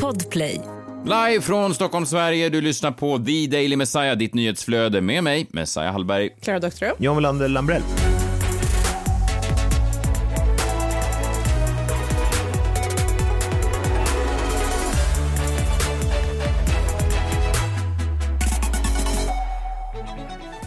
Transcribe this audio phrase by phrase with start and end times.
[0.00, 0.60] Podplay.
[1.04, 2.48] Live från Stockholm, Sverige.
[2.48, 6.30] Du lyssnar på The Daily Messiah, ditt nyhetsflöde med mig, Messiah Hallberg.
[6.40, 6.94] Klara Doktorow.
[6.98, 7.82] John Welander Lambrell.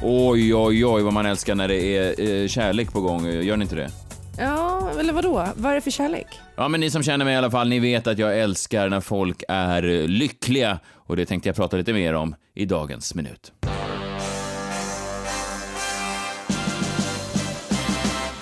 [0.01, 3.25] Oj, oj, oj vad man älskar när det är eh, kärlek på gång.
[3.25, 4.04] Gör ni inte det?
[4.37, 5.47] Ja, eller vadå?
[5.55, 6.27] Vad är det för kärlek?
[6.55, 9.01] Ja, men ni som känner mig i alla fall, ni vet att jag älskar när
[9.01, 13.51] folk är lyckliga och det tänkte jag prata lite mer om i dagens minut.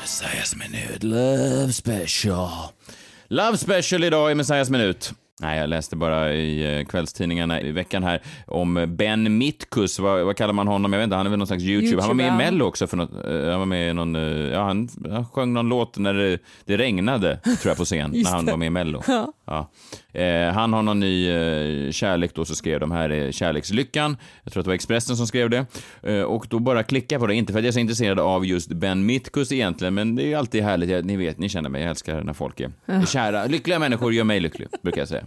[0.01, 2.49] Messiahs minut, Love Special.
[3.27, 5.13] Love Special idag i Messiahs minut.
[5.43, 9.99] Nej, jag läste bara i eh, kvällstidningarna i veckan här om Ben Mitkus.
[9.99, 10.93] Vad, vad kallar man honom?
[10.93, 12.01] Jag vet inte, han är väl någon slags YouTube.
[12.01, 12.45] han var med i YouTuber.
[12.51, 13.11] Mello också för något.
[13.25, 14.21] eh, Han var med i någon, eh,
[14.53, 18.31] ja han, han sjöng någon låt när det, det regnade, tror jag, på scen, när
[18.31, 19.01] han var med i Mello.
[19.07, 19.33] Ja.
[19.47, 24.17] Eh, han har någon ny eh, kärlek då, så skrev de här är kärlekslyckan.
[24.43, 25.65] Jag tror att det var Expressen som skrev det.
[26.03, 28.45] Eh, och då bara klicka på det, inte för att jag är så intresserad av
[28.45, 30.89] just Ben Mitkus egentligen, men det är ju alltid härligt.
[30.89, 33.05] Jag, ni vet, ni känner mig, jag älskar när folk är, ja.
[33.05, 33.45] kära.
[33.45, 35.25] Lyckliga människor gör mig lycklig, brukar jag säga.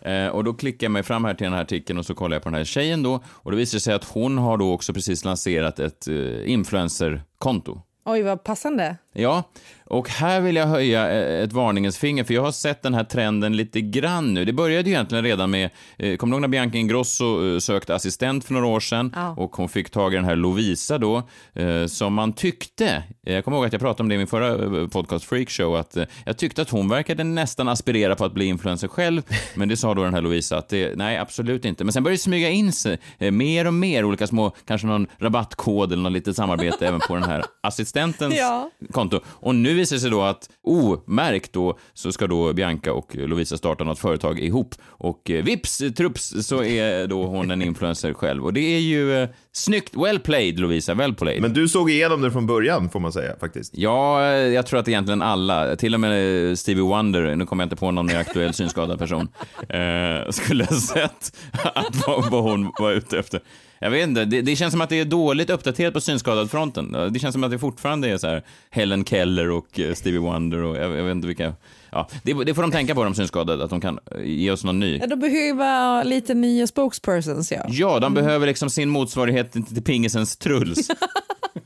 [0.00, 2.36] Eh, och då klickar jag mig fram här till den här artikeln och så kollar
[2.36, 3.22] jag på den här tjejen då.
[3.26, 7.82] Och det visar sig att hon har då också precis lanserat ett eh, influencerkonto.
[8.04, 8.96] Oj, vad passande.
[9.12, 9.42] Ja,
[9.84, 13.04] och här vill jag höja eh, ett varningens finger, för jag har sett den här
[13.04, 14.44] trenden lite grann nu.
[14.44, 17.94] Det började ju egentligen redan med, eh, kommer du ihåg när Bianca Ingrosso eh, sökte
[17.94, 19.34] assistent för några år sedan Ja.
[19.36, 21.22] och hon fick tag i den här Lovisa då,
[21.54, 24.26] eh, som man tyckte, eh, jag kommer ihåg att jag pratade om det i min
[24.26, 28.44] förra podcast Freakshow, att eh, jag tyckte att hon verkade nästan aspirera på att bli
[28.44, 29.22] influencer själv,
[29.54, 31.84] men det sa då den här Lovisa att det, nej, absolut inte.
[31.84, 35.06] Men sen började det smyga in sig eh, mer och mer olika små, kanske någon
[35.18, 38.70] rabattkod eller något litet samarbete även på den här assistentens Ja.
[39.00, 39.20] Konto.
[39.26, 43.56] Och nu visar det sig då att omärkt då så ska då Bianca och Lovisa
[43.56, 48.44] starta något företag ihop och eh, vips trups så är då hon en influencer själv
[48.44, 49.96] och det är ju eh, snyggt.
[49.96, 51.42] Well played Lovisa, well played.
[51.42, 53.76] Men du såg igenom det från början, får man säga faktiskt.
[53.76, 57.66] Ja, eh, jag tror att egentligen alla, till och med Stevie Wonder, nu kommer jag
[57.66, 59.28] inte på någon mer aktuell synskadad person,
[59.68, 61.36] eh, skulle ha sett
[61.74, 63.40] att vad, vad hon var ute efter.
[63.82, 67.12] Jag vet inte, det, det känns som att det är dåligt uppdaterat på synskadad-fronten.
[67.12, 70.62] Det känns som att det fortfarande är så här Helen Keller och eh, Stevie Wonder
[70.62, 71.54] och jag, jag vet inte vilka.
[71.92, 74.64] Ja, det, det får de tänka på, de synskadade, att de kan eh, ge oss
[74.64, 74.98] någon ny.
[74.98, 77.64] Ja, de behöver lite nya spokespersons, ja.
[77.68, 80.88] Ja, de behöver liksom sin motsvarighet till, till pingisens Truls.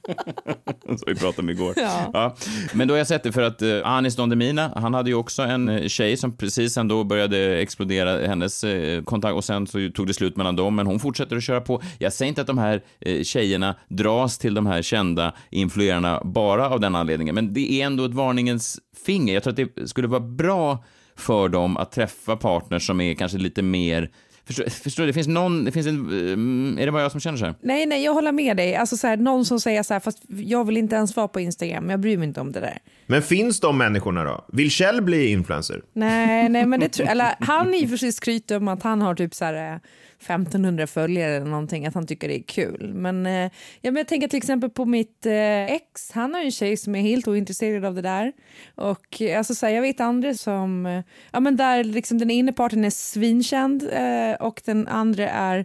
[0.98, 1.74] Så vi pratade om igår.
[1.76, 2.36] Ja.
[2.74, 5.16] Men då har jag sett det för att uh, Anis Don Demina, han hade ju
[5.16, 9.90] också en eh, tjej som precis ändå började explodera hennes eh, kontakt och sen så
[9.94, 11.82] tog det slut mellan dem, men hon fortsätter att köra på.
[11.98, 16.70] Jag säger inte att de här eh, tjejerna dras till de här kända influerarna bara
[16.70, 19.34] av den anledningen, men det är ändå ett varningens finger.
[19.34, 20.84] Jag tror att det skulle vara bra
[21.16, 24.10] för dem att träffa partners som är kanske lite mer
[24.46, 25.06] Förstår, förstår du?
[25.06, 27.54] Det finns någon, det finns en, mm, är det bara jag som känner så här?
[27.60, 28.76] Nej, nej, jag håller med dig.
[28.76, 31.40] Alltså, så här, någon som säger så här, fast jag vill inte ens vara på
[31.40, 32.78] Instagram, jag bryr mig inte om det där.
[33.06, 34.44] Men finns de människorna då?
[34.52, 35.82] Vill Kjell bli influencer?
[35.92, 39.02] Nej, nej, men det tror eller han i och för sig skryter om att han
[39.02, 39.78] har typ så här eh,
[40.24, 42.94] 1500 följare eller någonting, att han tycker det är kul.
[42.94, 43.50] Men, eh,
[43.80, 46.76] ja, men jag tänker till exempel på mitt eh, ex, han har ju en tjej
[46.76, 48.32] som är helt ointresserad av det där.
[48.74, 52.30] Och eh, alltså så här, jag vet andra som, eh, ja men där liksom den
[52.30, 55.64] ena parten är svinkänd eh, och den andra är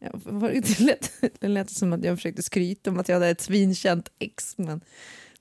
[0.40, 4.08] Det lät, det lät som att jag försökte skryta om att jag hade ett svinkänt
[4.18, 4.58] ex.
[4.58, 4.80] Men,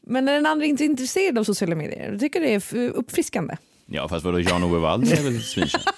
[0.02, 2.90] men när den andra inte är intresserad av sociala medier, då tycker jag det är
[2.90, 3.56] uppfriskande.
[3.86, 5.84] Ja, fast vadå, Jan-Ove Waldner är väl svinkänd?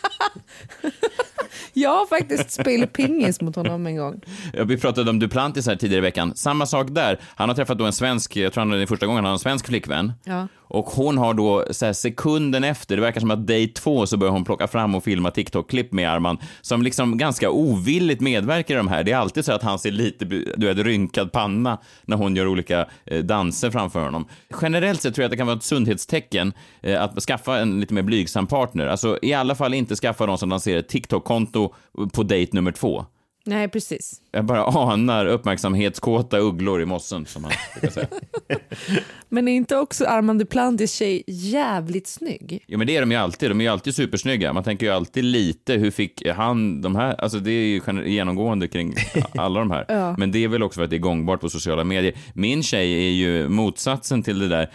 [1.73, 4.21] Jag har faktiskt spelat pingis mot honom en gång.
[4.53, 6.35] Ja, Vi pratade om Duplantis här tidigare i veckan.
[6.35, 7.19] Samma sak där.
[7.35, 9.39] Han har träffat då en svensk, jag tror han är första gången han har en
[9.39, 10.13] svensk flickvän.
[10.23, 10.47] Ja.
[10.69, 14.17] Och hon har då så här, sekunden efter, det verkar som att day två så
[14.17, 18.77] börjar hon plocka fram och filma TikTok-klipp med Arman som liksom ganska ovilligt medverkar i
[18.77, 19.03] de här.
[19.03, 22.47] Det är alltid så att han ser lite, du vet, rynkad panna när hon gör
[22.47, 24.25] olika eh, danser framför honom.
[24.61, 27.93] Generellt sett tror jag att det kan vara ett sundhetstecken eh, att skaffa en lite
[27.93, 28.87] mer blygsam partner.
[28.87, 31.73] Alltså i alla fall inte skaffa någon som lanserar ett TikTok-konto
[32.13, 33.05] på date nummer två.
[33.47, 34.21] Nej, precis.
[34.31, 38.07] Jag bara anar uppmärksamhetskåta ugglor i mossen, som han brukar säga.
[39.29, 42.63] Men är inte också Armand Duplantis tjej jävligt snygg?
[42.67, 43.51] Jo, men det är de ju alltid.
[43.51, 44.53] De är ju alltid supersnygga.
[44.53, 47.21] Man tänker ju alltid lite, hur fick han de här?
[47.21, 48.95] Alltså det är ju genomgående kring
[49.35, 49.85] alla de här.
[49.87, 50.15] Ja.
[50.17, 52.13] Men det är väl också för att det är gångbart på sociala medier.
[52.33, 54.69] Min tjej är ju motsatsen till det där.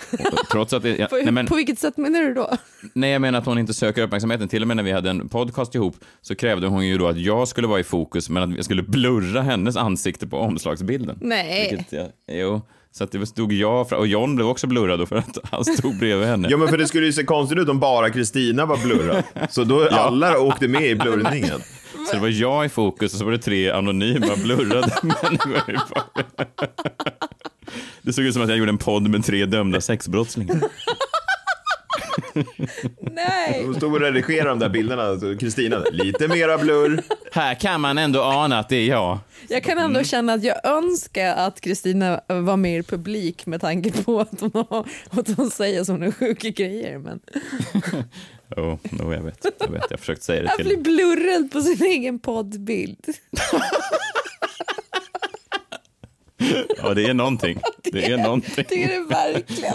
[0.53, 2.57] Trots att det, ja, På, nej, men, på vilket sätt menar du då?
[2.93, 4.49] nej, jag menar att hon inte söker uppmärksamheten.
[4.49, 7.19] Till och med när vi hade en podcast ihop så krävde hon ju då att
[7.19, 11.19] jag skulle vara i fokus, men att jag skulle blurra hennes ansikte på omslagsbilden.
[11.21, 11.87] Nej.
[11.91, 12.63] Jag, jo,
[12.93, 15.65] Så att det stod jag fram- och John blev också blurrad då för att han
[15.65, 16.49] stod bredvid henne.
[16.51, 19.23] Ja, men för det skulle ju se konstigt ut om bara Kristina var blurrad.
[19.51, 21.61] Så då alla åkte med i blurrningen.
[22.09, 26.03] Så det var jag i fokus och så var det tre anonyma blurrade människor.
[28.03, 30.61] Det såg ut som att jag gjorde en podd med tre dömda sexbrottslingar.
[33.01, 33.63] Nej.
[33.65, 35.37] De stod och redigerade de där bilderna.
[35.41, 37.03] Kristina, lite mera blurr.
[37.33, 39.19] Här kan man ändå ana att det är jag.
[39.49, 44.21] Jag kan ändå känna att jag önskar att Kristina var mer publik med tanke på
[44.21, 46.99] att hon, har, att hon säger sådana sjuka grejer.
[46.99, 47.21] Men
[48.57, 49.47] Jo, oh, jag vet.
[49.59, 49.87] Jag vet.
[49.91, 53.07] Jag försökte säga det jag blir till blurrad på sin egen poddbild.
[56.83, 57.61] Ja, det är någonting.
[57.83, 58.65] Det är någonting.
[58.69, 59.75] Det är det verkligen.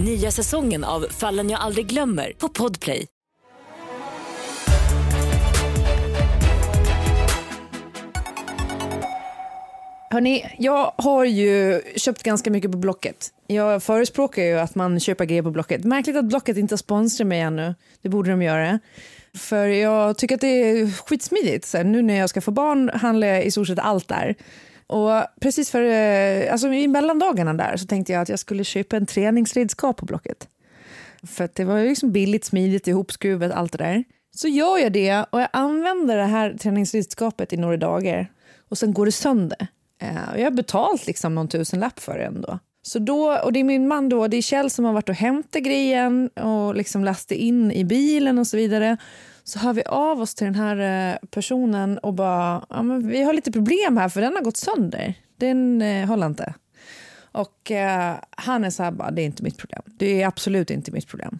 [0.00, 3.06] Nya säsongen av Fallen jag aldrig glömmer på Podplay.
[10.10, 13.28] Hörni, jag har ju köpt ganska mycket på Blocket.
[13.46, 15.84] Jag förespråkar ju att man köper grejer på Blocket.
[15.84, 17.74] Märkligt att Blocket inte sponsrar mig ännu.
[18.02, 18.78] Det borde de göra.
[19.36, 21.66] För jag tycker att det är skitsmidigt.
[21.66, 24.34] Så här, nu när jag ska få barn handlar jag i stort sett allt där.
[24.88, 28.96] Och precis för, eh, alltså i mellandagarna där så tänkte jag att jag skulle köpa
[28.96, 30.48] en träningsredskap på Blocket.
[31.26, 34.04] För att det var ju liksom billigt, smidigt, ihopskruvat, allt det där.
[34.36, 38.30] Så gör jag det och jag använder det här träningsredskapet i några dagar
[38.68, 39.66] och sen går det sönder.
[40.02, 42.58] Eh, och jag har betalt liksom någon tusenlapp för det ändå.
[42.82, 45.14] Så då, och det är min man då, det är Kjell som har varit och
[45.14, 48.96] hämtat grejen och liksom lastat in i bilen och så vidare.
[49.48, 53.22] Så hör vi av oss till den här eh, personen och bara, ja, men vi
[53.22, 55.14] har lite problem här för den har gått sönder.
[55.36, 56.54] Den eh, håller inte.
[57.32, 59.82] Och eh, han är så här bara, det är inte mitt problem.
[59.86, 61.38] Det är absolut inte mitt problem.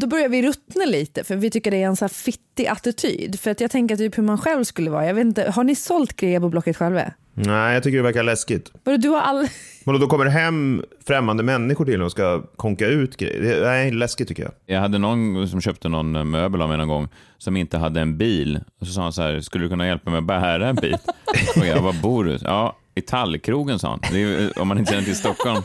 [0.00, 3.40] Då börjar vi ruttna lite för vi tycker det är en så här fittig attityd.
[3.40, 5.06] För att jag tänker typ hur man själv skulle vara.
[5.06, 7.12] Jag vet inte, har ni sålt grejer på Blocket själva?
[7.34, 8.70] Nej, jag tycker det verkar läskigt.
[8.84, 9.46] Vadå, Du har all...
[9.84, 13.42] Men då kommer det hem främmande människor till och ska konka ut grejer.
[13.42, 14.52] Det- Nej, läskigt tycker jag.
[14.66, 17.08] Jag hade någon som köpte någon möbel av mig någon gång
[17.38, 18.60] som inte hade en bil.
[18.80, 21.00] Och så sa han så här, skulle du kunna hjälpa mig att bära en bit?
[21.56, 22.38] Och jag, var bor du?
[22.42, 24.00] Ja, i Tallkrogen sa han.
[24.12, 25.62] Det är, om man inte känner till Stockholm.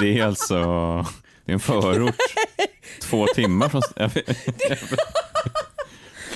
[0.00, 0.56] Det är alltså,
[1.44, 2.14] det är en förort.
[3.02, 3.82] Två timmar från...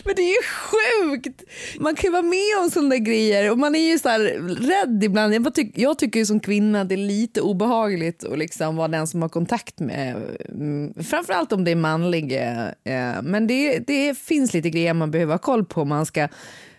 [0.06, 1.42] Men det är ju sjukt!
[1.80, 4.20] Man kan ju vara med om sådana där grejer och man är ju så här
[4.48, 5.34] rädd ibland.
[5.34, 8.88] Jag, tyck, jag tycker ju som kvinna att det är lite obehagligt att liksom vara
[8.88, 10.16] den som har kontakt med,
[10.48, 12.32] mm, framförallt om det är manlig.
[12.32, 16.28] Eh, men det, det finns lite grejer man behöver ha koll på om man ska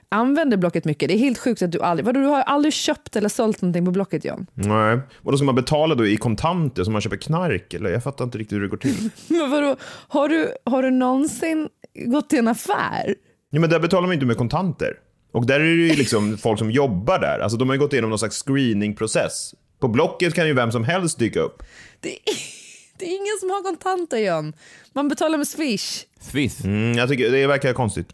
[0.10, 1.10] använda Blocket mycket.
[1.10, 3.86] Det är helt sjukt att du aldrig, vadå, du har aldrig köpt eller sålt någonting
[3.86, 4.48] på Blocket John?
[4.54, 5.00] Nej.
[5.24, 7.74] Och då ska man betala då i kontanter som man köper knark?
[7.74, 7.90] Eller?
[7.90, 9.10] Jag fattar inte riktigt hur det går till.
[9.28, 9.76] Men vadå,
[10.08, 11.70] har du, har du någonsin
[12.06, 13.16] gått till en affär?
[13.50, 14.94] Ja, men där betalar man inte med kontanter.
[15.32, 17.40] Och där är det ju liksom folk som jobbar där.
[17.40, 19.54] Alltså de har ju gått igenom någon slags screeningprocess.
[19.80, 21.64] På Blocket kan ju vem som helst dyka upp.
[22.00, 22.18] Det är,
[23.00, 24.54] det är ingen som har kontanter John.
[24.94, 26.06] Man betalar med swish.
[26.20, 26.64] Swiss.
[26.64, 28.08] Mm, jag tycker det verkar konstigt.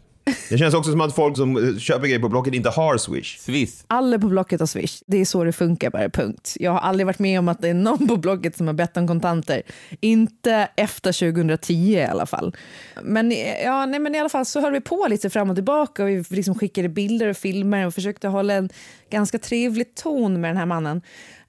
[0.48, 3.38] Det känns också som att folk som eh, köper grejer på Blocket inte har Swish.
[3.38, 3.84] Swiss.
[3.86, 5.02] Alla på Blocket har Swish.
[5.06, 6.56] Det är så det funkar bara, punkt.
[6.60, 8.96] Jag har aldrig varit med om att det är någon på Blocket som har bett
[8.96, 9.62] om kontanter.
[10.00, 12.56] Inte efter 2010 i alla fall.
[13.02, 13.32] Men,
[13.64, 16.08] ja, nej, men i alla fall så höll vi på lite fram och tillbaka och
[16.08, 18.68] vi liksom skickade bilder och filmer och försökte hålla en
[19.10, 21.02] ganska trevlig ton med den här mannen.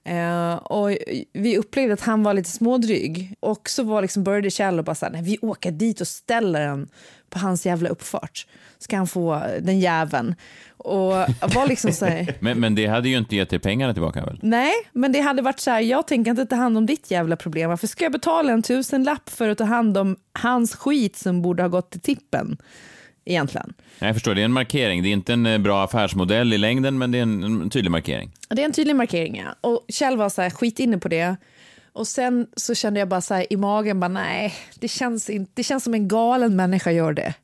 [0.06, 0.90] Eh, och
[1.32, 3.34] vi upplevde att han var lite smådryg.
[3.40, 6.08] Och så var liksom började Kjell och bara så här, nej, vi åker dit och
[6.08, 6.88] ställer den
[7.30, 8.46] på hans jävla uppfart.
[8.78, 10.34] Ska han få den jäveln.
[10.76, 11.12] Och
[11.54, 14.38] var liksom så här, Men, men det hade ju inte gett dig pengarna tillbaka väl?
[14.42, 17.36] Nej, men det hade varit så här, jag tänker inte ta hand om ditt jävla
[17.36, 17.70] problem.
[17.70, 21.62] Varför ska jag betala en tusenlapp för att ta hand om hans skit som borde
[21.62, 22.56] ha gått till tippen?
[23.28, 23.74] Egentligen.
[23.98, 25.02] Jag förstår, det är en markering.
[25.02, 27.90] Det är inte en eh, bra affärsmodell i längden, men det är en, en tydlig
[27.90, 28.30] markering.
[28.48, 29.68] Det är en tydlig markering, ja.
[29.70, 31.36] Och Kjell var så här, skit inne på det.
[31.96, 35.52] Och sen så kände jag bara så här i magen, bara, nej, det känns, inte,
[35.54, 37.34] det känns som en galen människa gör det.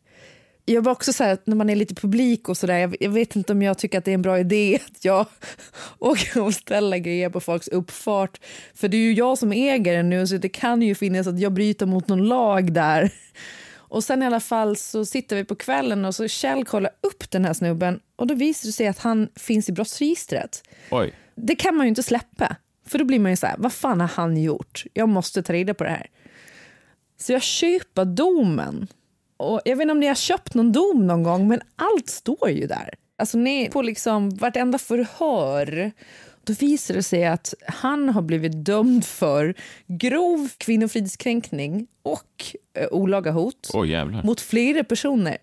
[0.65, 3.37] Jag var också så här, när man är lite publik och sådär, jag, jag vet
[3.37, 5.27] inte om jag tycker att det är en bra idé att jag
[5.99, 8.41] åker och ställer grejer på folks uppfart.
[8.75, 11.41] För det är ju jag som äger den nu, så det kan ju finnas att
[11.41, 13.11] jag bryter mot någon lag där.
[13.75, 17.31] Och sen i alla fall så sitter vi på kvällen och så Kjell kollar upp
[17.31, 20.63] den här snubben och då visar det sig att han finns i brottsregistret.
[20.91, 21.15] Oj.
[21.35, 22.57] Det kan man ju inte släppa,
[22.93, 24.85] för då blir man ju så här, vad fan har han gjort?
[24.93, 26.07] Jag måste ta reda på det här.
[27.21, 28.87] Så jag köper domen.
[29.37, 32.51] Och jag vet inte om ni har köpt någon dom någon gång, men allt står
[32.51, 32.95] ju där.
[33.19, 35.93] Alltså ni, på liksom vartenda förhör
[36.45, 39.55] då visar det sig att han har blivit dömd för
[39.87, 45.39] grov kvinnofridskränkning och eh, olaga hot Oj, mot flera personer.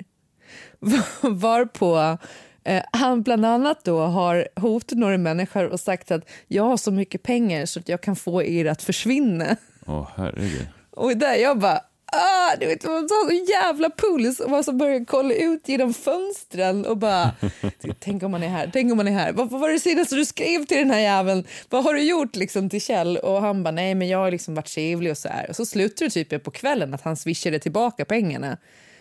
[1.21, 2.17] Varpå
[2.63, 6.91] eh, han bland annat då har hotat några människor och sagt att jag har så
[6.91, 9.55] mycket pengar så att jag kan få er att försvinna.
[9.85, 10.67] Åh, herregud.
[10.91, 14.71] Och där jag bara, ah, du vet, man tar så jävla puls och man så
[14.71, 17.31] börjar kolla ut genom fönstren och bara,
[17.99, 19.31] tänk om man är här, tänk om man är här.
[19.31, 21.43] Vad, vad var det senaste du skrev till den här jäveln?
[21.69, 23.17] Vad har du gjort liksom till Kjell?
[23.17, 25.49] Och han bara, nej men jag har liksom varit trevlig och så här.
[25.49, 28.57] Och så slutar det typ på kvällen att han swishade tillbaka pengarna.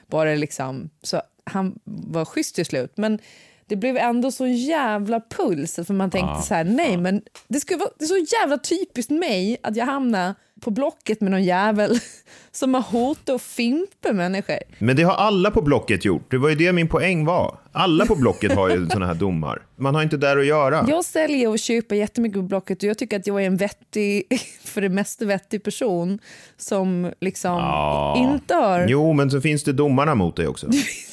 [0.06, 2.92] Bara liksom, så han var schysst till slut.
[2.96, 3.18] Men
[3.68, 7.00] det blev ändå så jävla puls för man tänkte ah, så här, nej ah.
[7.00, 11.20] men det, skulle vara, det är så jävla typiskt mig att jag hamnar på Blocket
[11.20, 11.98] med någon jävel
[12.52, 14.58] som har hotat och fimpat människor.
[14.78, 16.30] Men det har alla på Blocket gjort.
[16.30, 17.58] Det var ju det min poäng var.
[17.72, 19.62] Alla på Blocket har ju sådana här domar.
[19.76, 20.86] Man har inte där att göra.
[20.88, 24.24] Jag säljer och köper jättemycket på Blocket och jag tycker att jag är en vettig,
[24.64, 26.18] för det mesta vettig person
[26.56, 28.16] som liksom ja.
[28.18, 28.86] inte har...
[28.88, 30.66] Jo, men så finns det domarna mot dig också.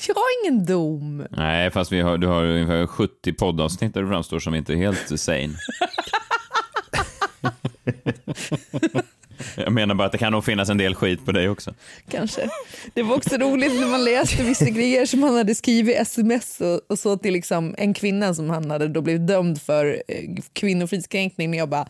[0.08, 1.26] jag har ingen dom.
[1.30, 5.20] Nej, fast vi har, du har ungefär 70 poddavsnitt där du framstår som inte helt
[5.20, 5.56] sane.
[9.56, 11.74] Jag menar bara att det kan nog finnas en del skit på dig också.
[12.10, 12.50] Kanske.
[12.94, 16.82] Det var också roligt när man läste vissa grejer som han hade skrivit sms och,
[16.88, 21.50] och så till liksom en kvinna som han hade då blivit dömd för eh, kvinnofridskränkning.
[21.50, 21.88] Men jag bara,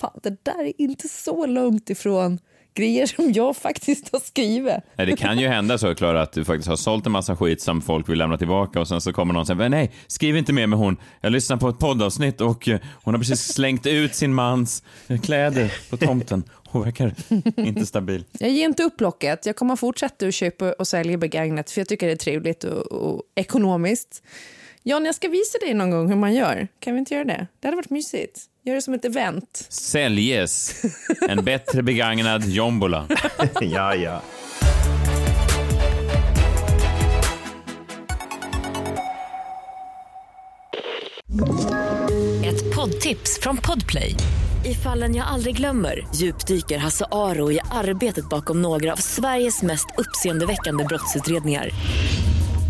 [0.00, 2.38] fan det där är inte så långt ifrån
[2.76, 4.74] grejer som jag faktiskt har skrivit.
[4.96, 7.60] Nej, det kan ju hända så, Klara, att du faktiskt har sålt en massa skit
[7.60, 10.52] som folk vill lämna tillbaka och sen så kommer någon och säger nej, skriv inte
[10.52, 10.96] mer med hon.
[11.20, 14.82] Jag lyssnar på ett poddavsnitt och eh, hon har precis slängt ut sin mans
[15.22, 16.44] kläder på tomten.
[16.68, 17.14] Hon verkar
[17.56, 18.24] inte stabil.
[18.38, 19.46] Jag ger inte upp locket.
[19.46, 22.92] Jag kommer fortsätta att köpa och sälja begagnat för jag tycker det är trevligt och,
[22.92, 24.22] och ekonomiskt.
[24.82, 26.68] Jan, jag ska visa dig någon gång hur man gör.
[26.80, 27.46] Kan vi inte göra det?
[27.60, 28.40] Det hade varit mysigt.
[28.66, 29.66] Gör det som ett event.
[29.68, 30.82] Säljes.
[31.28, 33.08] En bättre begagnad jombola.
[33.60, 34.22] ja, ja.
[42.44, 44.14] Ett poddtips från Podplay.
[44.64, 49.86] I fallen jag aldrig glömmer djupdyker Hasse Aro i arbetet bakom några av Sveriges mest
[49.98, 51.70] uppseendeväckande brottsutredningar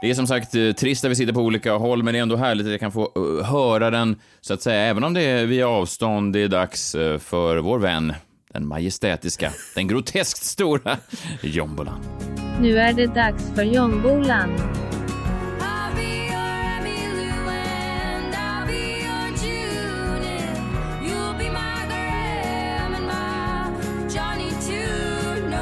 [0.00, 2.22] Det är som sagt eh, trist att vi sitter på olika håll, men det är
[2.22, 5.22] ändå härligt att jag kan få eh, höra den, så att säga, även om det
[5.22, 6.32] är via avstånd.
[6.32, 8.12] Det är dags eh, för vår vän,
[8.52, 10.96] den majestätiska, den groteskt stora
[11.42, 12.00] Jombolan.
[12.60, 14.50] Nu är det dags för Jombolan.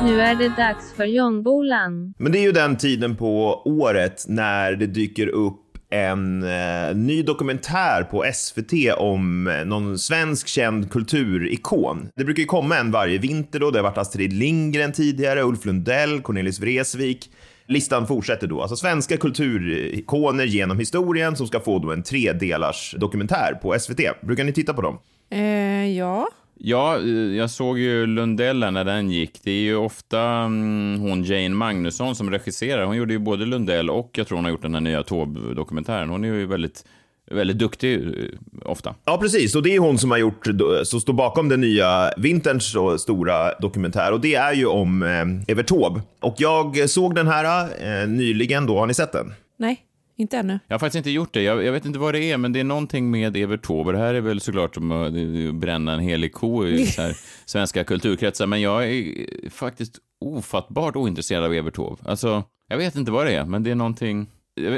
[0.06, 2.14] Nu är det dags för Jombolan.
[2.18, 7.22] Men det är ju den tiden på året när det dyker upp en eh, ny
[7.22, 12.08] dokumentär på SVT om eh, någon svensk känd kulturikon.
[12.16, 13.70] Det brukar ju komma en varje vinter då.
[13.70, 17.30] Det har varit Astrid Lindgren tidigare, Ulf Lundell, Cornelis Vreeswijk.
[17.66, 18.62] Listan fortsätter då.
[18.62, 24.00] Alltså svenska kulturikoner genom historien som ska få då en tredelars dokumentär på SVT.
[24.22, 24.98] Brukar ni titta på dem?
[25.30, 26.28] Eh, ja.
[26.58, 29.40] Ja, eh, jag såg ju Lundella när den gick.
[29.42, 32.84] Det är ju ofta mm, hon Jane Magnusson som regisserar.
[32.84, 36.08] Hon gjorde ju både Lundell och jag tror hon har gjort den här nya Taube-dokumentären.
[36.08, 36.84] Hon är ju väldigt
[37.30, 38.94] väldigt duktig eh, ofta.
[39.04, 39.54] Ja, precis.
[39.54, 40.46] Och det är hon som har gjort,
[40.84, 44.12] som står bakom den nya vinterns stora dokumentär.
[44.12, 46.00] Och det är ju om eh, Evert Taube.
[46.20, 47.68] Och jag såg den här
[48.02, 48.78] eh, nyligen då.
[48.78, 49.34] Har ni sett den?
[49.58, 49.86] Nej.
[50.18, 50.58] Inte ännu.
[50.66, 51.42] Jag har faktiskt inte gjort det.
[51.42, 53.92] Jag, jag, vet inte vad det är, men det är någonting med Evert Taube.
[53.92, 55.12] Det här är väl såklart som att
[55.54, 56.87] bränna en helig ko i
[57.44, 62.02] svenska kulturkretsar, men jag är faktiskt ofattbart ointresserad av Evert Taube.
[62.04, 64.30] Alltså, jag vet inte vad det är, men det är någonting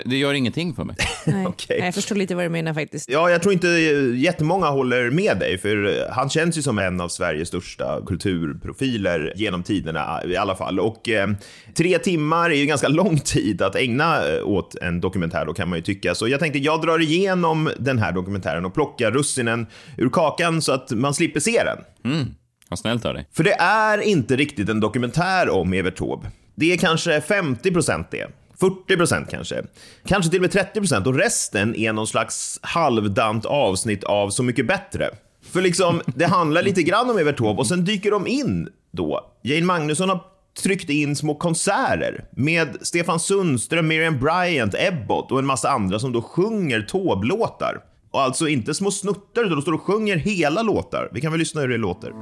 [0.04, 0.96] Det gör ingenting för mig.
[1.26, 1.46] Nej.
[1.68, 3.08] Nej, jag förstår lite vad du menar faktiskt.
[3.10, 3.68] Ja, jag tror inte
[4.16, 9.62] jättemånga håller med dig, för han känns ju som en av Sveriges största kulturprofiler genom
[9.62, 10.80] tiderna i alla fall.
[10.80, 11.28] Och eh,
[11.74, 15.68] tre timmar är ju ganska lång tid att ägna eh, åt en dokumentär då kan
[15.68, 16.14] man ju tycka.
[16.14, 19.66] Så jag tänkte jag drar igenom den här dokumentären och plockar russinen
[19.96, 22.12] ur kakan så att man slipper se den.
[22.12, 22.26] Mm.
[22.68, 23.28] Vad snällt av dig.
[23.32, 26.30] För det är inte riktigt en dokumentär om Evert Taube.
[26.54, 28.26] Det är kanske 50 procent det.
[28.60, 29.62] 40 procent kanske.
[30.06, 34.42] Kanske till och med 30 procent och resten är någon slags halvdant avsnitt av Så
[34.42, 35.10] mycket bättre.
[35.52, 39.30] För liksom, det handlar lite grann om Evert Taube och sen dyker de in då.
[39.42, 40.20] Jane Magnusson har
[40.62, 46.12] tryckt in små konserter med Stefan Sundström, Miriam Bryant, Ebbot och en massa andra som
[46.12, 47.80] då sjunger Taube-låtar.
[48.10, 51.08] Och alltså inte små snuttar, utan de står och sjunger hela låtar.
[51.12, 52.12] Vi kan väl lyssna hur det låter.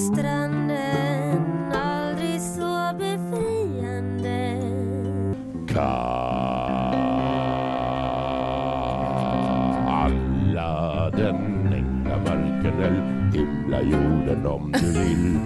[0.00, 4.56] Stranden aldrig så befriande
[9.86, 15.38] Alla den enkla marken eller himla jorden om du vill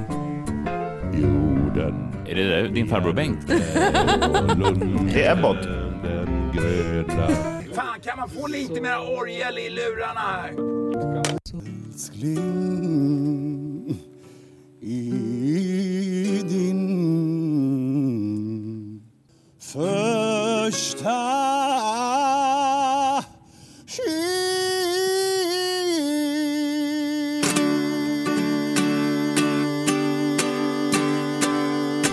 [1.23, 3.47] Jorden Är det där din farbror Bengt?
[5.15, 5.63] Det är Ebbot.
[6.03, 7.29] den gröna
[7.75, 10.51] Fan, kan man få lite mer orgel i lurarna här?
[11.95, 13.54] älskling
[14.87, 17.01] i din
[19.61, 21.11] första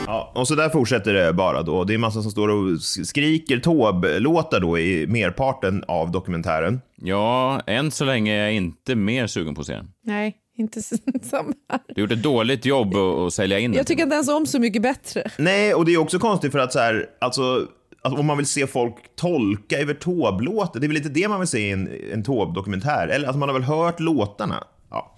[0.08, 1.84] Ja, och så där fortsätter det bara då.
[1.84, 6.82] Det är massa som står och skriker Taube-låtar då i merparten av dokumentären.
[6.96, 9.92] Ja, än så länge är jag inte mer sugen på att se den.
[10.04, 10.82] Nej, inte
[11.22, 11.54] samma.
[11.96, 13.74] Du gjort ett dåligt jobb att, sälja in.
[13.74, 15.32] Jag tycker inte ens om Så mycket bättre.
[15.38, 17.68] Nej, och det är också konstigt för att så här, alltså,
[18.02, 21.40] att om man vill se folk tolka över Taube-låtar, det är väl inte det man
[21.40, 23.08] vill se i en, en Taube-dokumentär?
[23.08, 24.64] Eller alltså, man har väl hört låtarna?
[24.90, 25.16] Ja.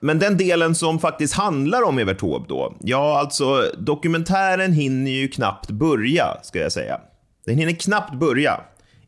[0.00, 5.28] Men den delen som faktiskt handlar om Evert Taube då, ja alltså dokumentären hinner ju
[5.28, 7.00] knappt börja, ska jag säga.
[7.46, 8.60] Den hinner knappt börja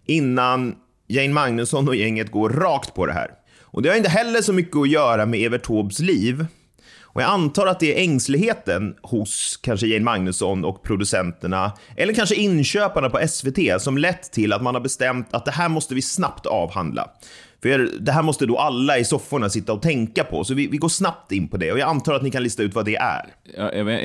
[0.07, 0.75] innan
[1.09, 3.31] Jane Magnusson och gänget går rakt på det här.
[3.75, 6.47] Och det har inte heller så mycket att göra med Evert Taubes liv.
[7.15, 12.35] Och jag antar att det är ängsligheten hos kanske Jane Magnusson och producenterna, eller kanske
[12.35, 16.03] inköparna på SVT, som lett till att man har bestämt att det här måste vi
[16.03, 17.11] snabbt avhandla.
[17.63, 20.77] För det här måste då alla i sofforna sitta och tänka på, så vi, vi
[20.77, 21.73] går snabbt in på det.
[21.73, 23.27] Och jag antar att ni kan lista ut vad det är.
[23.57, 24.01] Ja, är det-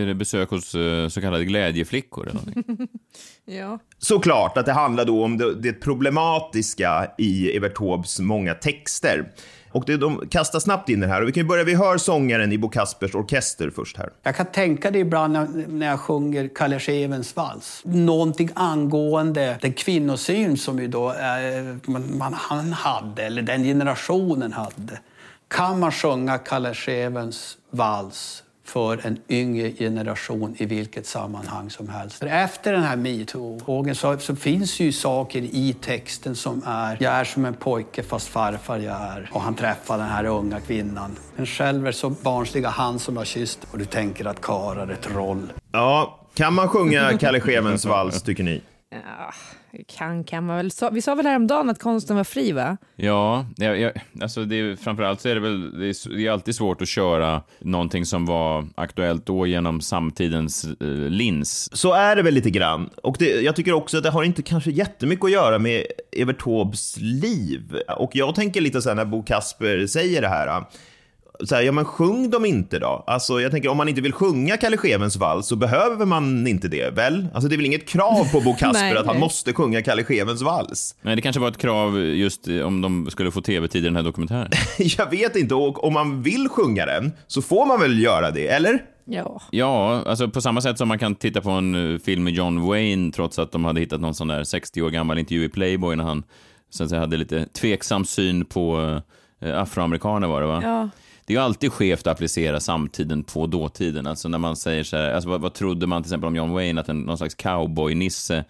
[0.00, 2.88] är, det, besök hos eh, så kallade glädjeflickor eller någonting?
[3.44, 3.78] Ja.
[3.98, 9.32] Såklart att det handlar då om det, det problematiska i Evert Taubes många texter.
[9.72, 11.22] Och det, de kastar snabbt in den här.
[11.22, 14.10] Och vi kan ju börja, vi hör sångaren i Bo Kaspers Orkester först här.
[14.22, 17.82] Jag kan tänka det ibland när, när jag sjunger Kalle Schewens vals.
[17.84, 21.16] Någonting angående den kvinnosyn som ju då eh,
[21.82, 25.00] man, man, han hade, eller den generationen hade.
[25.48, 32.18] Kan man sjunga Kalle Schewens vals för en yngre generation i vilket sammanhang som helst.
[32.18, 37.12] För efter den här metoo-vågen så, så finns ju saker i texten som är “Jag
[37.12, 41.16] är som en pojke fast farfar jag är” och han träffar den här unga kvinnan.
[41.36, 44.92] Men själv är så barnsliga han som har kysst och du tänker att karlar är
[44.92, 45.08] ett.
[45.72, 48.62] Ja, kan man sjunga Kalle Schewens vals, tycker ni?
[48.92, 49.32] Ja,
[49.88, 50.70] kan kan man väl.
[50.92, 52.76] Vi sa väl häromdagen att konsten var fri va?
[52.96, 56.30] Ja, jag, jag, alltså det, är- framförallt så är det väl, det är, det är
[56.30, 61.76] alltid svårt att köra någonting som var aktuellt då genom samtidens eh, lins.
[61.76, 62.90] Så är det väl lite grann.
[63.02, 66.40] Och det, jag tycker också att det har inte kanske jättemycket att göra med Evert
[66.40, 67.76] Taubes liv.
[67.96, 70.64] Och jag tänker lite så här när Bo Kasper säger det här.
[71.44, 73.04] Så här, ja men sjung dem inte då.
[73.06, 76.68] Alltså jag tänker om man inte vill sjunga Kalle Schewens vals så behöver man inte
[76.68, 77.26] det, väl?
[77.34, 79.20] Alltså det är väl inget krav på Bo Kasper Nej, att han nej.
[79.20, 80.94] måste sjunga Kalle Schewens vals?
[81.02, 83.96] Men det kanske var ett krav just eh, om de skulle få tv-tid i den
[83.96, 84.50] här dokumentären.
[84.78, 88.48] Jag vet inte, och om man vill sjunga den så får man väl göra det,
[88.48, 88.82] eller?
[89.04, 89.42] Ja.
[89.50, 92.66] Ja, alltså på samma sätt som man kan titta på en eh, film med John
[92.66, 95.96] Wayne trots att de hade hittat någon sån där 60 år gammal intervju i Playboy
[95.96, 96.22] när han
[96.70, 99.00] så att säga, hade lite tveksam syn på
[99.40, 100.60] eh, afroamerikaner var det va?
[100.62, 100.88] Ja.
[101.30, 104.06] Det är ju alltid skevt att applicera samtiden på dåtiden.
[104.06, 106.50] Alltså när man säger så här, alltså vad, vad trodde man till exempel om John
[106.50, 108.44] Wayne, att en, någon slags cowboy-nisse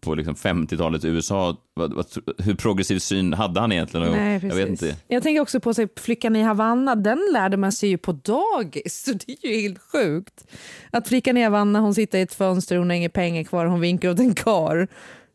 [0.00, 2.06] på liksom 50-talets USA, vad, vad,
[2.38, 4.12] hur progressiv syn hade han egentligen?
[4.12, 4.96] Nej, jag vet inte.
[5.08, 9.04] Jag tänker också på sig, Flickan i Havanna, den lärde man sig ju på dagis.
[9.04, 10.44] Så det är ju helt sjukt.
[10.90, 13.80] Att flickan i Havanna hon sitter i ett fönster, hon har inga pengar kvar, hon
[13.80, 14.88] vinkar åt en kar.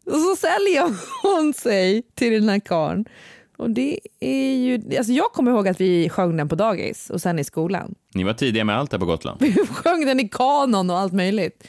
[0.05, 3.05] Och så säljer hon sig till den här karn.
[3.57, 7.21] Och det är ju, alltså jag kommer ihåg att vi sjöng den på dagis och
[7.21, 7.95] sen i skolan.
[8.13, 9.39] Ni var tidiga med allt här på Gotland.
[9.41, 11.67] Vi sjöng den i kanon och allt möjligt.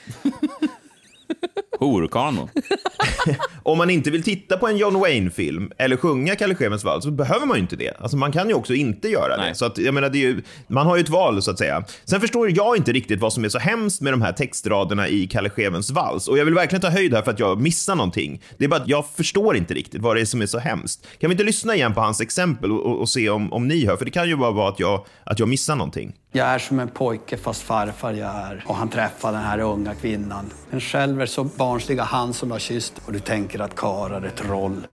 [1.79, 2.49] Horkanon.
[3.63, 7.11] Om man inte vill titta på en John Wayne-film eller sjunga Kalle Schewens vals så
[7.11, 7.93] behöver man ju inte det.
[8.01, 9.55] Alltså man kan ju också inte göra det.
[9.55, 11.85] Så att, jag menar, det är ju, man har ju ett val så att säga.
[12.05, 15.27] Sen förstår jag inte riktigt vad som är så hemskt med de här textraderna i
[15.27, 16.29] Kalle Schewens vals.
[16.29, 18.43] Och jag vill verkligen ta höjd här för att jag missar någonting.
[18.59, 21.07] Det är bara att jag förstår inte riktigt vad det är som är så hemskt.
[21.21, 23.87] Kan vi inte lyssna igen på hans exempel och, och, och se om, om ni
[23.87, 23.97] hör?
[23.97, 26.13] För det kan ju bara vara att jag, att jag missar någonting.
[26.37, 28.65] Jag är som en pojke fast farfar jag är.
[28.67, 30.51] Och han träffar den här unga kvinnan.
[30.71, 34.31] Den själv är så barnsliga han som har kysst och du tänker att kar är
[34.31, 34.87] troll.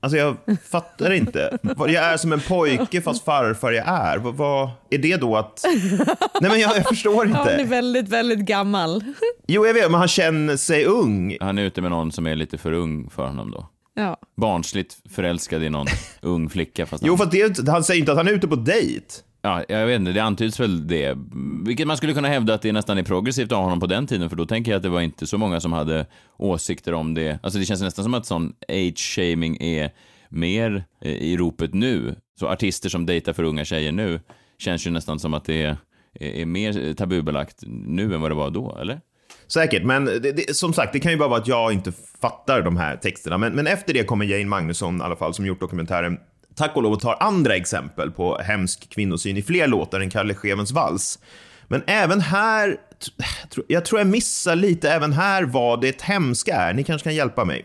[0.00, 0.36] Alltså jag
[0.70, 1.58] fattar inte.
[1.78, 4.18] Jag är som en pojke fast farfar jag är.
[4.18, 5.64] Vad, vad är det då att...
[6.40, 7.64] Nej men jag, jag förstår Han är inte.
[7.70, 9.04] väldigt, väldigt gammal.
[9.46, 11.36] Jo jag vet, men han känner sig ung.
[11.40, 13.66] Han är ute med någon som är lite för ung för honom då.
[13.94, 14.16] Ja.
[14.36, 15.86] Barnsligt förälskad i någon
[16.22, 16.86] ung flicka.
[16.86, 17.30] Fast Jo han...
[17.30, 19.06] för det, han säger inte att han är ute på dejt.
[19.42, 21.18] Ja, jag vet inte, det antyds väl det.
[21.66, 24.28] Vilket man skulle kunna hävda att det nästan är progressivt av honom på den tiden,
[24.30, 27.38] för då tänker jag att det var inte så många som hade åsikter om det.
[27.42, 29.90] Alltså det känns nästan som att sån age-shaming är
[30.28, 32.14] mer eh, i ropet nu.
[32.40, 34.20] Så artister som dejtar för unga tjejer nu
[34.58, 35.76] känns ju nästan som att det är,
[36.20, 39.00] är mer tabubelagt nu än vad det var då, eller?
[39.46, 42.62] Säkert, men det, det, som sagt, det kan ju bara vara att jag inte fattar
[42.62, 43.38] de här texterna.
[43.38, 46.18] Men, men efter det kommer Jane Magnusson, i alla fall, som gjort dokumentären,
[46.60, 50.34] tack och lov och tar andra exempel på hemsk kvinnosyn i fler låtar än Kalle
[50.34, 51.18] Schewens vals.
[51.68, 52.76] Men även här,
[53.66, 56.74] jag tror jag missar lite även här vad det hemska är.
[56.74, 57.64] Ni kanske kan hjälpa mig.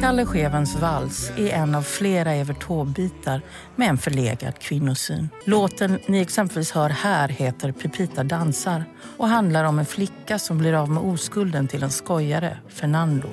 [0.00, 3.40] Kalle Schewens vals är en av flera Evert Taube-bitar
[3.76, 5.28] med en förlegad kvinnosyn.
[5.44, 8.84] Låten ni exempelvis hör här heter Pepita dansar
[9.16, 13.28] och handlar om en flicka som blir av med oskulden till en skojare, Fernando.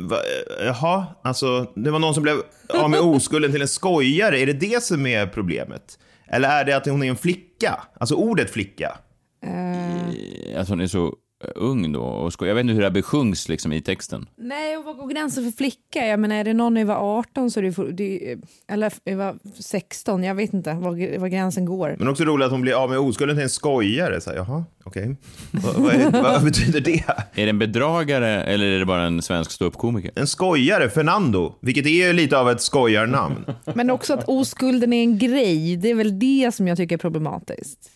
[0.00, 0.16] Va,
[0.64, 2.36] jaha, alltså det var någon som blev
[2.68, 4.40] av med oskulden till en skojare.
[4.40, 5.98] Är det det som är problemet?
[6.30, 7.80] Eller är det att hon är en flicka?
[8.00, 8.98] Alltså ordet flicka.
[9.46, 11.14] Eh, Att hon är så
[11.54, 12.00] ung då.
[12.02, 14.26] Och sko- jag vet inte hur det här besjungs liksom i texten.
[14.36, 16.06] nej, och vad går gränsen för flicka?
[16.06, 18.36] Jag menar, är det någon över 18 så är det, for- det
[18.68, 21.96] eller över 16, jag vet inte var, var gränsen går.
[21.98, 24.20] Men också roligt att hon blir av med oskulden till en skojare.
[24.20, 25.16] Så här, jaha, okej.
[25.50, 27.04] Vad, vad, är- vad betyder det?
[27.34, 30.10] Är det en bedragare eller är det bara en svensk ståuppkomiker?
[30.14, 33.44] En skojare, Fernando, vilket är ju lite av ett skojarnamn.
[33.74, 36.98] Men också att oskulden är en grej, det är väl det som jag tycker är
[36.98, 37.90] problematiskt.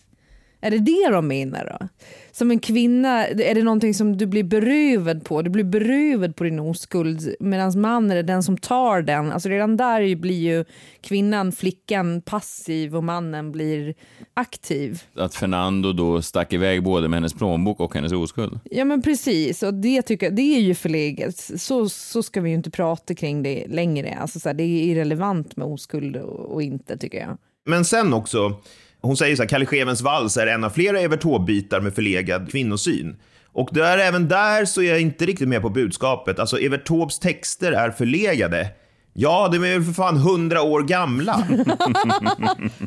[0.63, 1.87] Är det det de menar då?
[2.31, 5.41] Som en kvinna, är det någonting som du blir berövad på?
[5.41, 9.31] Du blir berövad på din oskuld medan mannen är den som tar den.
[9.31, 10.65] Alltså redan där blir ju
[11.01, 13.93] kvinnan, flickan passiv och mannen blir
[14.33, 15.03] aktiv.
[15.15, 18.59] Att Fernando då stack iväg både med hennes plånbok och hennes oskuld?
[18.63, 21.35] Ja men precis, och det, tycker jag, det är ju förlegat.
[21.37, 24.17] Så, så ska vi ju inte prata kring det längre.
[24.21, 27.37] Alltså så här, det är irrelevant med oskuld och, och inte tycker jag.
[27.65, 28.55] Men sen också,
[29.03, 32.51] hon säger så här, Kalle Schewens vals är en av flera Evert Taube-bitar med förlegad
[32.51, 33.15] kvinnosyn.
[33.53, 36.39] Och där, även där så är jag inte riktigt med på budskapet.
[36.39, 38.69] Alltså Evert Taubes texter är förlegade.
[39.15, 41.43] Ja, de är väl för fan hundra år gamla.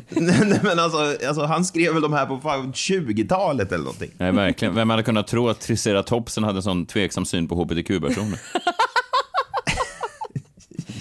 [0.09, 4.11] Nej, men alltså, alltså, han skrev väl de här på fan 20-talet eller någonting.
[4.17, 4.75] Nej, verkligen.
[4.75, 8.39] Vem hade kunnat tro att Triceratopsen hade en sån tveksam syn på hbtq-personer?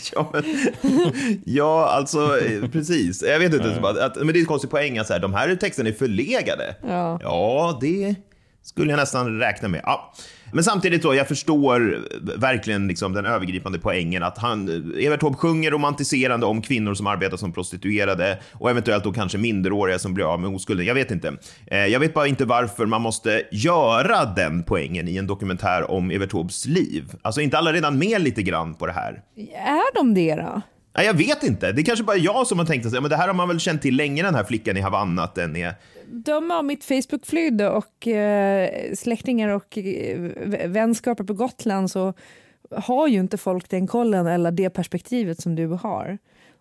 [0.14, 0.44] Ja, men,
[1.44, 3.22] ja, alltså eh, precis.
[3.22, 5.34] Jag vet inte, att, att, men det är en konstig poäng att så här, de
[5.34, 6.76] här texterna är förlegade.
[6.88, 7.20] Ja.
[7.22, 8.14] Ja, det
[8.66, 9.80] skulle jag nästan räkna med.
[9.84, 10.12] Ja.
[10.52, 12.04] Men samtidigt då, jag förstår
[12.38, 17.36] verkligen liksom den övergripande poängen att han, Evert Taube sjunger romantiserande om kvinnor som arbetar
[17.36, 20.86] som prostituerade och eventuellt då kanske minderåriga som blir av med oskulden.
[20.86, 21.36] Jag vet inte.
[21.66, 26.10] Eh, Jag vet bara inte varför man måste göra den poängen i en dokumentär om
[26.10, 27.04] Evert Taubes liv.
[27.22, 29.22] Alltså inte alla redan med lite grann på det här?
[29.66, 30.60] Är de det då?
[30.96, 31.72] Nej, jag vet inte.
[31.72, 33.48] Det är kanske bara jag som har tänkt att ja, men det här har man
[33.48, 35.74] väl känt till länge, den här flickan i Havanna, att den är...
[36.08, 40.20] Döma av mitt Facebook-flyd och eh, släktingar och eh,
[40.68, 42.14] vänskaper på Gotland så
[42.70, 46.18] har ju inte folk den kollen eller det perspektivet som du har.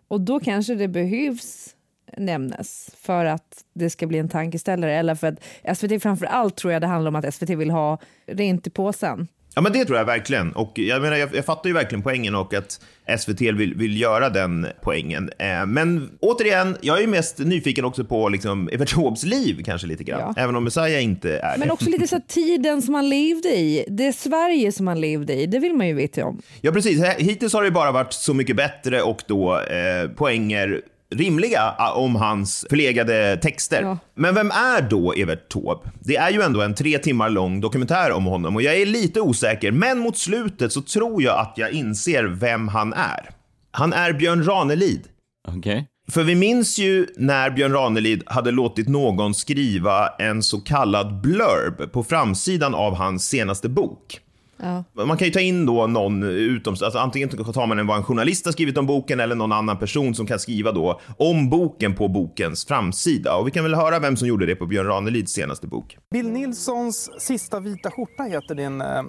[0.08, 1.76] Och då kanske det behövs
[2.16, 6.72] nämnas för att det ska bli en tankeställare eller för att SVT framför allt tror
[6.72, 9.28] jag det handlar om att SVT vill ha rent i påsen.
[9.56, 10.52] Ja, men det tror jag verkligen.
[10.52, 12.80] Och jag, menar, jag, jag fattar ju verkligen poängen och att
[13.18, 15.30] SVT vill, vill göra den poängen.
[15.38, 19.86] Eh, men återigen, jag är ju mest nyfiken också på liksom, Evert Taubes liv kanske
[19.86, 20.20] lite grann.
[20.20, 20.42] Ja.
[20.42, 24.12] Även om Messiah inte är Men också lite så tiden som man levde i, det
[24.12, 26.42] Sverige som man levde i, det vill man ju veta om.
[26.60, 27.04] Ja, precis.
[27.18, 30.82] Hittills har det bara varit Så mycket bättre och då eh, poänger
[31.14, 33.82] rimliga om hans förlegade texter.
[33.82, 33.98] Ja.
[34.14, 35.90] Men vem är då Evert Taube?
[36.00, 39.20] Det är ju ändå en tre timmar lång dokumentär om honom och jag är lite
[39.20, 43.30] osäker, men mot slutet så tror jag att jag inser vem han är.
[43.70, 45.02] Han är Björn Ranelid.
[45.48, 45.86] Okej.
[46.10, 51.92] För vi minns ju när Björn Ranelid hade låtit någon skriva en så kallad blurb
[51.92, 54.20] på framsidan av hans senaste bok.
[54.56, 54.84] Ja.
[55.04, 58.04] Man kan ju ta in då någon utom, alltså antingen tar man en vad en
[58.04, 61.94] journalist har skrivit om boken eller någon annan person som kan skriva då om boken
[61.94, 63.36] på bokens framsida.
[63.36, 65.98] Och vi kan väl höra vem som gjorde det på Björn Ranelids senaste bok.
[66.10, 69.02] Bill Nilssons Sista vita skjorta heter din eh,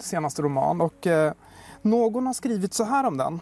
[0.00, 1.32] senaste roman och eh,
[1.82, 3.40] någon har skrivit så här om den.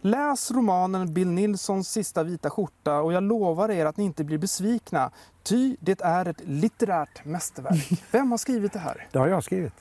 [0.00, 4.38] Läs romanen Bill Nilssons Sista vita skjorta och jag lovar er att ni inte blir
[4.38, 5.10] besvikna.
[5.42, 8.02] Ty det är ett litterärt mästerverk.
[8.10, 9.06] Vem har skrivit det här?
[9.12, 9.72] Det har jag skrivit.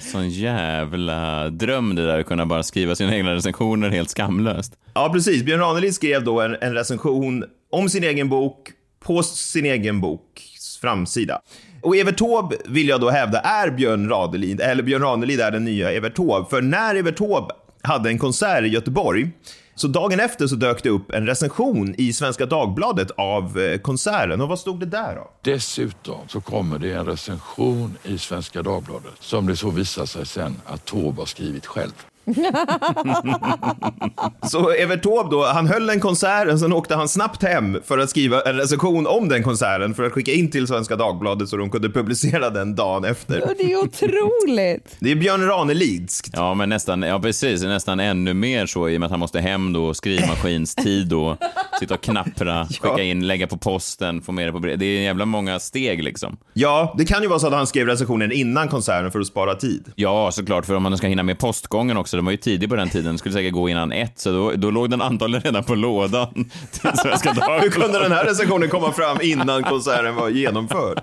[0.00, 4.78] Sån jävla dröm det där att kunna bara skriva sina egna recensioner helt skamlöst.
[4.94, 5.42] Ja, precis.
[5.42, 10.78] Björn Ranelid skrev då en, en recension om sin egen bok på sin egen boks
[10.80, 11.40] framsida.
[11.86, 15.64] Och Evert Taube vill jag då hävda är Björn Ranelid, eller Björn Ranelid är den
[15.64, 16.50] nya Evert Taube.
[16.50, 19.30] För när Evert Taube hade en konsert i Göteborg
[19.74, 24.40] så dagen efter så dök det upp en recension i Svenska Dagbladet av eh, konserten.
[24.40, 25.30] Och vad stod det där då?
[25.42, 30.56] Dessutom så kommer det en recension i Svenska Dagbladet som det så visar sig sen
[30.66, 31.92] att Taube har skrivit själv.
[34.42, 37.98] Så Evert Taube då, han höll en konsert och sen åkte han snabbt hem för
[37.98, 41.56] att skriva en recension om den konserten för att skicka in till Svenska Dagbladet så
[41.56, 43.42] de kunde publicera den dagen efter.
[43.42, 44.96] Och det är otroligt.
[45.00, 46.30] Det är Björn Ranelidskt.
[46.32, 49.40] Ja, men nästan, ja precis, nästan ännu mer så i och med att han måste
[49.40, 51.36] hem då, skrivmaskinstid och
[51.80, 54.78] sitta och knappra, skicka in, lägga på posten, få med det på brev.
[54.78, 56.36] Det är jävla många steg liksom.
[56.52, 59.54] Ja, det kan ju vara så att han skrev recensionen innan konserten för att spara
[59.54, 59.84] tid.
[59.94, 62.76] Ja, såklart, för om man ska hinna med postgången också, de var ju tidig på
[62.76, 65.64] den tiden, det skulle säkert gå innan ett, så då, då låg den antagligen redan
[65.64, 66.32] på lådan
[66.70, 67.64] till Svenska Dagbladet.
[67.64, 71.00] Hur kunde den här recensionen komma fram innan konserten var genomförd?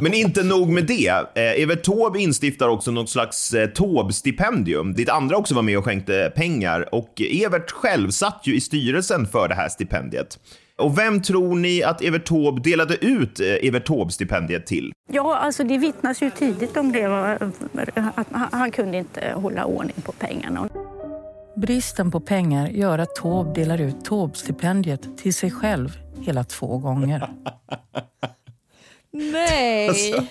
[0.00, 1.08] Men inte nog med det.
[1.08, 5.84] Eh, Evert Taube instiftar också något slags eh, Taube-stipendium, dit andra också var med och
[5.84, 6.94] skänkte pengar.
[6.94, 10.38] Och Evert själv satt ju i styrelsen för det här stipendiet.
[10.82, 14.92] Och vem tror ni att Evert Taube delade ut eh, Evert Taube-stipendiet till?
[15.12, 17.06] Ja, alltså det vittnas ju tidigt om det.
[18.14, 20.68] Att han- han kunde inte hålla ordning på pengarna.
[21.56, 25.88] Bristen på pengar gör att Taube delar ut Taube-stipendiet till sig själv
[26.20, 27.30] hela två gånger.
[29.12, 29.88] Nej.
[29.88, 30.24] Alltså,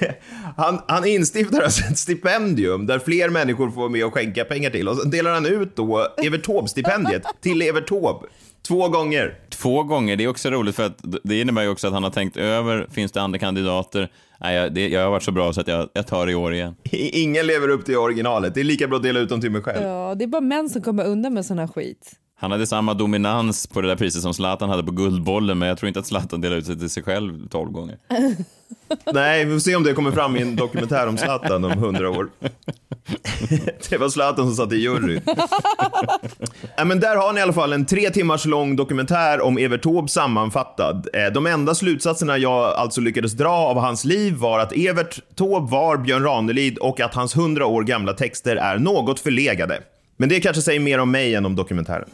[0.00, 0.14] det,
[0.56, 4.70] han, han instiftar alltså ett stipendium där fler människor får vara med och skänka pengar
[4.70, 4.88] till.
[4.88, 8.26] Och sen delar han ut då Evert Taube-stipendiet till Evert Taube.
[8.68, 9.38] Två gånger.
[9.48, 12.10] Två gånger, det är också roligt för att det innebär ju också att han har
[12.10, 14.10] tänkt över, finns det andra kandidater?
[14.40, 16.34] Nej, jag, det, jag har varit så bra så att jag, jag tar det i
[16.34, 16.76] år igen.
[16.92, 18.54] Ingen lever upp till originalet.
[18.54, 19.86] Det är lika bra att dela ut dem till mig själv.
[19.86, 22.12] Ja, det är bara män som kommer undan med sån här skit.
[22.38, 25.78] Han hade samma dominans på det där priset som Zlatan hade på Guldbollen, men jag
[25.78, 27.98] tror inte att Zlatan delade ut sig till sig själv tolv gånger.
[29.12, 32.10] Nej, vi får se om det kommer fram i en dokumentär om Zlatan om hundra
[32.10, 32.28] år.
[33.90, 35.20] det var Zlatan som satt i juryn.
[36.76, 39.82] Ja, men där har ni i alla fall en tre timmars lång dokumentär om Evert
[39.82, 41.08] Taube sammanfattad.
[41.12, 45.70] Eh, De enda slutsatserna jag alltså lyckades dra av hans liv var att Evert Taube
[45.70, 49.80] var Björn Ranelid och att hans hundra år gamla texter är något förlegade.
[50.16, 52.08] Men det kanske säger mer om mig än om dokumentären.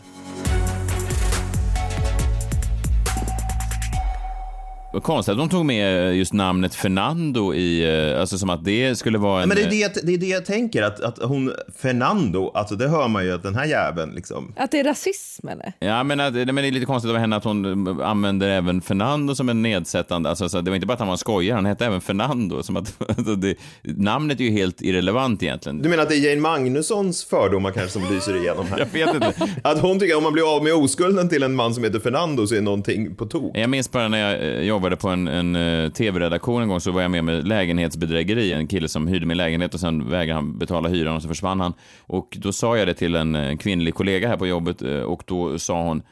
[5.00, 9.18] Konstigt att de tog med just namnet Fernando i, eh, alltså som att det skulle
[9.18, 9.48] vara en...
[9.48, 11.52] Men det är det, jag- det är det jag tänker, att, att hon,
[11.83, 14.52] Fernando, alltså det hör man ju att den här jäveln liksom.
[14.57, 15.72] Att det är rasism eller?
[15.78, 19.35] Ja, men, att, men det är lite konstigt av henne att hon använder även Fernando
[19.35, 21.87] som en nedsättande, alltså så det var inte bara att han var skojare, han hette
[21.87, 25.83] även Fernando, som att, alltså det, namnet är ju helt irrelevant egentligen.
[25.83, 28.78] Du menar att det är Jane Magnussons fördomar kanske som lyser igenom här?
[28.94, 29.33] Jag vet inte.
[29.64, 31.98] Att hon tycker att om man blir av med oskulden till en man som heter
[31.98, 33.57] Fernando så är någonting på tok.
[33.57, 36.92] Jag minns bara när jag eh, jobbade på en, en eh, tv-redaktion en gång så
[36.92, 38.52] var jag med med lägenhetsbedrägeri.
[38.52, 41.60] En kille som hyrde min lägenhet och sen vägrade han betala hyran och så försvann
[41.60, 41.74] han.
[42.00, 45.22] Och då sa jag det till en, en kvinnlig kollega här på jobbet eh, och
[45.26, 46.02] då sa hon,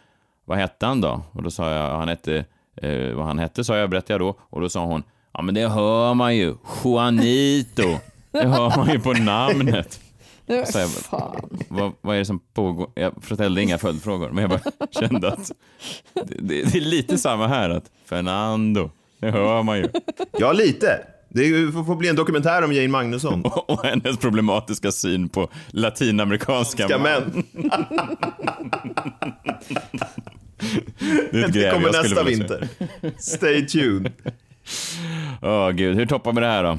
[0.44, 1.22] vad hette han då?
[1.33, 2.44] Och då sa jag, han hette,
[2.76, 4.38] eh, vad han hette sa jag, berättade jag då.
[4.40, 5.02] Och då sa hon,
[5.33, 6.54] ja men det hör man ju,
[6.85, 7.98] Juanito.
[8.33, 10.00] Det hör man ju på namnet.
[10.67, 11.59] Så jag, fan.
[11.69, 12.91] vad, vad är det som pågår?
[12.95, 15.53] Jag ställde inga följdfrågor, men jag bara kände att
[16.15, 17.71] det, det, det är lite samma här.
[17.71, 19.89] att Fernando, det hör man ju.
[20.39, 21.01] Ja, lite.
[21.29, 23.43] Det får får bli en dokumentär om Jane Magnusson.
[23.67, 27.45] Och hennes problematiska syn på latinamerikanska Ska män.
[31.33, 32.69] Det Det kommer nästa vinter.
[33.19, 34.13] Stay tuned.
[35.43, 36.79] Åh gud, hur toppar vi det här då?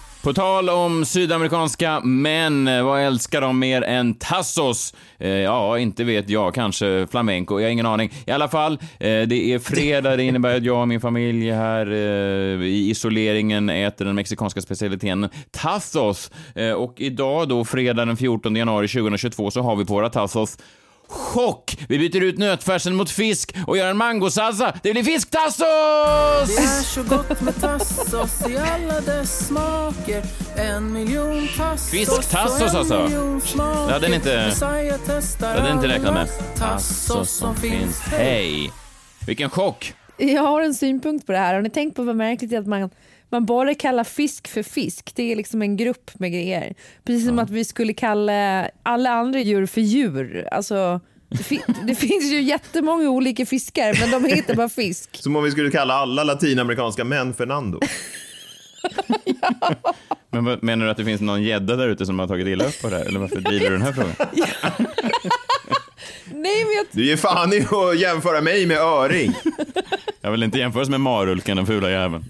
[0.23, 4.93] På tal om sydamerikanska män, eh, vad älskar de mer än tassos?
[5.19, 8.11] Eh, ja, inte vet jag, kanske flamenco, jag har ingen aning.
[8.25, 11.91] I alla fall, eh, det är fredag, det innebär att jag och min familj här
[11.91, 16.31] eh, i isoleringen äter den mexikanska specialiteten tassos.
[16.55, 20.57] Eh, och idag då, fredag den 14 januari 2022, så har vi på våra tassos
[21.11, 21.77] Chock!
[21.89, 24.73] Vi byter ut nötfärsen mot fisk och gör en mangosalsa.
[24.83, 25.65] Det blir fisktassos!
[26.55, 30.23] Det är så gott med tassos i alla dess smaker
[30.55, 33.07] En miljon tassos Fisktassos, alltså.
[33.87, 34.53] Det hade ni inte-
[35.39, 36.27] Det hade inte räknat med.
[36.57, 38.71] Tassos som finns Hej!
[39.27, 39.93] Vilken chock!
[40.17, 41.53] Jag har en synpunkt på det här.
[41.53, 42.89] Har ni tänkt på vad märkligt det är att man,
[43.31, 45.11] man bara kallar fisk för fisk?
[45.15, 46.73] Det är liksom en grupp med grejer.
[47.03, 50.47] Precis som att vi skulle kalla alla andra djur för djur.
[50.51, 55.09] Alltså, det, fin- det finns ju jättemånga olika fiskar men de heter bara fisk.
[55.17, 57.79] Som om vi skulle kalla alla latinamerikanska män Fernando.
[60.33, 62.65] Men vad, menar du att det finns någon gädda där ute som har tagit illa
[62.65, 63.05] upp på det här?
[63.05, 64.11] Eller varför driver du den här frågan?
[66.25, 69.33] Nej, men jag, Du ger fan i att jämföra mig med öring.
[70.21, 72.25] Jag vill inte jämföras med marulken, den fula jäveln.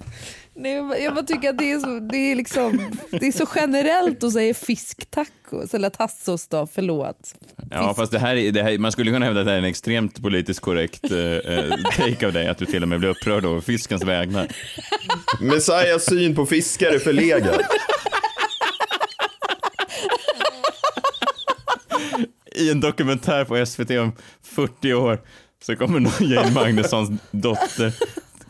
[0.62, 4.24] Nej, jag bara- tycker att det är, så, det, är liksom, det är så generellt
[4.24, 7.36] att säga fisktacos eller tassos då, förlåt.
[7.72, 9.62] Ja, fast det här, är- det här, man skulle kunna hävda att det här är
[9.64, 13.10] en extremt politiskt korrekt eh, eh, take av dig, att du till och med blir
[13.10, 14.48] upprörd över fiskens vägnar.
[15.42, 17.62] Messiahs syn på fiskar är förlegad.
[22.56, 24.12] I en dokumentär på SVT om
[24.44, 25.22] 40 år
[25.64, 27.94] så kommer någon Jane Magnussons dotter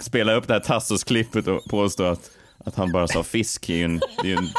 [0.01, 2.31] spela upp det här Tassos-klippet och påstå att,
[2.65, 3.67] att han bara sa fisk.
[3.67, 4.49] Det är ju en, är en,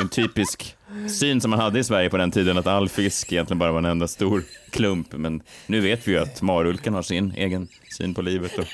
[0.00, 0.76] en typisk
[1.08, 3.78] syn som man hade i Sverige på den tiden, att all fisk egentligen bara var
[3.78, 5.12] en enda stor klump.
[5.12, 8.58] Men nu vet vi ju att marulken har sin egen syn på livet.
[8.58, 8.64] Och...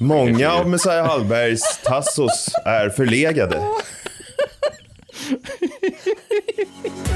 [0.00, 3.62] Många av Messiah Hallbergs tassos är förlegade.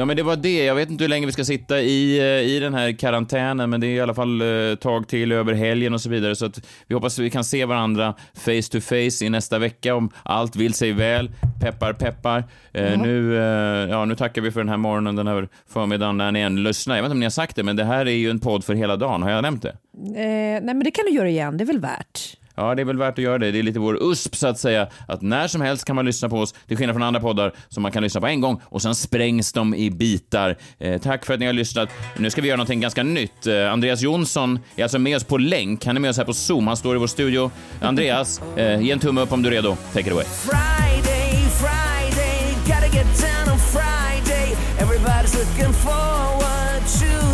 [0.00, 0.64] Ja, men det var det.
[0.64, 3.80] Jag vet inte hur länge vi ska sitta i, eh, i den här karantänen, men
[3.80, 6.36] det är i alla fall eh, tag till över helgen och så vidare.
[6.36, 9.94] Så att vi hoppas att vi kan se varandra face to face i nästa vecka
[9.94, 11.30] om allt vill sig väl.
[11.60, 12.44] Peppar, peppar.
[12.72, 16.32] Eh, nu, eh, ja, nu tackar vi för den här morgonen, den här förmiddagen när
[16.32, 16.96] ni än lyssnar.
[16.96, 18.64] Jag vet inte om ni har sagt det, men det här är ju en podd
[18.64, 19.22] för hela dagen.
[19.22, 19.68] Har jag nämnt det?
[19.70, 22.36] Eh, nej men det kan du göra igen, det är väl värt.
[22.60, 23.50] Ja, det är väl värt att göra det.
[23.50, 26.28] Det är lite vår USP så att säga, att när som helst kan man lyssna
[26.28, 28.82] på oss, till skillnad från andra poddar som man kan lyssna på en gång och
[28.82, 30.56] sen sprängs de i bitar.
[30.78, 31.88] Eh, tack för att ni har lyssnat.
[32.16, 33.46] Nu ska vi göra någonting ganska nytt.
[33.46, 35.86] Eh, Andreas Jonsson är alltså med oss på länk.
[35.86, 36.66] Han är med oss här på Zoom.
[36.66, 37.50] Han står i vår studio.
[37.80, 39.76] Andreas, eh, ge en tumme upp om du är redo.
[39.92, 40.24] Take it away.
[40.24, 44.56] Friday, Friday, gotta get down on Friday.
[44.78, 47.29] Everybody's looking forward to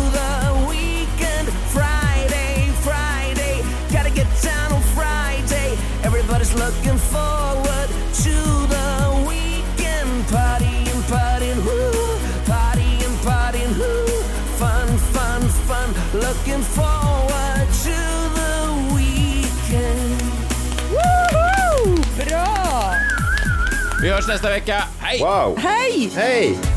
[6.57, 7.89] looking forward
[8.23, 8.35] to
[8.73, 8.89] the
[9.27, 10.25] weekend.
[10.27, 12.17] Partying, partying, woo.
[12.45, 14.07] Partying, partying, woo.
[14.57, 15.89] Fun, fun, fun.
[16.13, 17.97] Looking forward to
[18.39, 18.53] the
[18.95, 20.21] weekend.
[20.91, 21.95] Woho!
[22.17, 22.93] Bra!
[24.01, 24.83] Vi hörs nästa vecka.
[24.99, 25.21] Hej!
[25.21, 25.57] Wow!
[25.57, 26.09] Hej!
[26.15, 26.76] Hej!